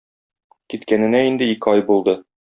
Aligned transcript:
Киткәненә 0.73 1.21
инде 1.31 1.49
ике 1.55 1.73
ай 1.75 1.85
булды. 1.91 2.17